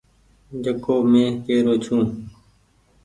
[0.63, 2.03] جڪو مين ڪي رو ڇون۔